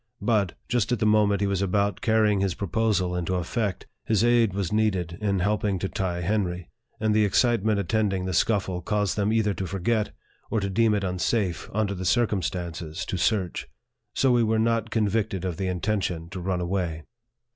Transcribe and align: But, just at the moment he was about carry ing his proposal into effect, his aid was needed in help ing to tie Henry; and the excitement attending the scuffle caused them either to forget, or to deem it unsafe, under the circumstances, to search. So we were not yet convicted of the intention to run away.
But, 0.23 0.53
just 0.67 0.91
at 0.91 0.97
the 0.97 1.05
moment 1.05 1.41
he 1.41 1.45
was 1.45 1.61
about 1.61 2.01
carry 2.01 2.31
ing 2.31 2.39
his 2.39 2.55
proposal 2.55 3.15
into 3.15 3.35
effect, 3.35 3.85
his 4.03 4.23
aid 4.23 4.51
was 4.51 4.73
needed 4.73 5.15
in 5.21 5.37
help 5.37 5.63
ing 5.63 5.77
to 5.77 5.87
tie 5.87 6.21
Henry; 6.21 6.71
and 6.99 7.13
the 7.13 7.23
excitement 7.23 7.77
attending 7.79 8.25
the 8.25 8.33
scuffle 8.33 8.81
caused 8.81 9.15
them 9.15 9.31
either 9.31 9.53
to 9.53 9.67
forget, 9.67 10.09
or 10.49 10.59
to 10.59 10.71
deem 10.71 10.95
it 10.95 11.03
unsafe, 11.03 11.69
under 11.71 11.93
the 11.93 12.03
circumstances, 12.03 13.05
to 13.05 13.17
search. 13.17 13.67
So 14.15 14.31
we 14.31 14.41
were 14.41 14.57
not 14.57 14.85
yet 14.85 14.89
convicted 14.89 15.45
of 15.45 15.57
the 15.57 15.67
intention 15.67 16.29
to 16.31 16.39
run 16.41 16.61
away. 16.61 17.03